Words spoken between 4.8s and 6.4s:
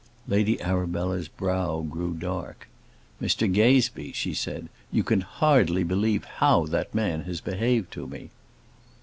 "you can hardly believe